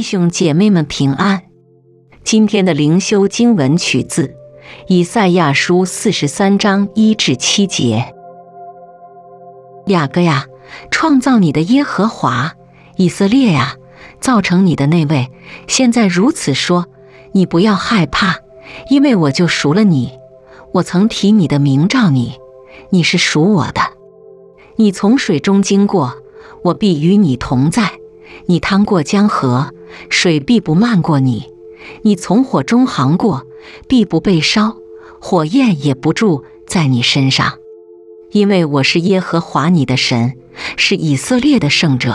[0.00, 1.42] 弟兄姐妹们平安。
[2.24, 4.34] 今天的灵修经文取自
[4.88, 8.14] 以赛亚书四十三章一至七节。
[9.88, 10.46] 雅各呀，
[10.90, 12.52] 创造你的耶和华；
[12.96, 13.76] 以色列呀，
[14.22, 15.30] 造成你的那位，
[15.66, 16.86] 现在如此说：
[17.32, 18.36] 你不要害怕，
[18.88, 20.12] 因为我就赎了你。
[20.72, 22.38] 我曾提你的名召你，
[22.88, 23.82] 你是属我的。
[24.76, 26.14] 你从水中经过，
[26.64, 27.82] 我必与你同在；
[28.46, 29.72] 你趟过江河，
[30.08, 31.42] 水必不漫过你；
[32.02, 33.46] 你从火中行过，
[33.88, 34.76] 必不被烧，
[35.20, 37.54] 火焰也不住在你身上。
[38.32, 40.36] 因为我是耶和华你的神，
[40.76, 42.14] 是以色列的圣者，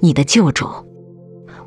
[0.00, 0.66] 你的救主。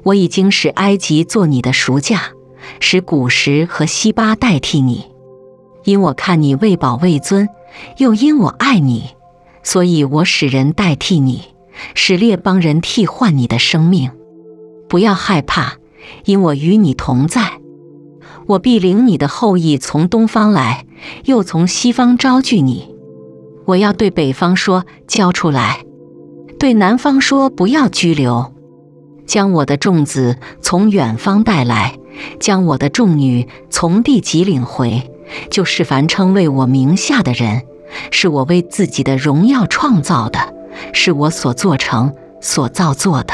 [0.03, 2.31] 我已经使埃及做你的赎价，
[2.79, 5.05] 使古时和西巴代替你。
[5.83, 7.47] 因我看你为宝为尊，
[7.97, 9.09] 又因我爱你，
[9.61, 11.41] 所以我使人代替你，
[11.93, 14.11] 使列邦人替换你的生命。
[14.87, 15.75] 不要害怕，
[16.25, 17.59] 因我与你同在。
[18.47, 20.85] 我必领你的后裔从东方来，
[21.25, 22.93] 又从西方招聚你。
[23.65, 25.83] 我要对北方说交出来，
[26.59, 28.53] 对南方说不要拘留。
[29.25, 31.97] 将我的众子从远方带来，
[32.39, 35.11] 将我的众女从地极领回。
[35.49, 37.63] 就是凡称为我名下的人，
[38.11, 40.53] 是我为自己的荣耀创造的，
[40.93, 43.33] 是我所做成、所造作的。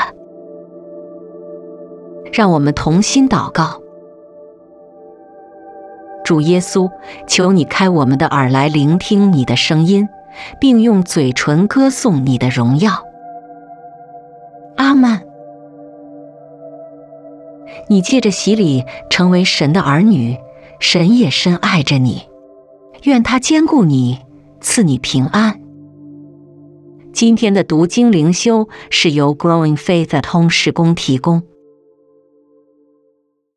[2.34, 3.82] 让我们同心祷告：
[6.24, 6.90] 主耶稣，
[7.28, 10.08] 求你开我们的耳来聆听你的声音，
[10.60, 13.04] 并用嘴唇歌颂你的荣耀。
[14.78, 15.22] 阿门。
[17.88, 20.38] 你借着洗礼成为神的儿女。
[20.80, 22.24] 神也深爱着你，
[23.04, 24.18] 愿他兼顾你，
[24.62, 25.61] 赐你平安。
[27.22, 31.44] 今天的读经灵修是由 Growing Faith 通识工提供。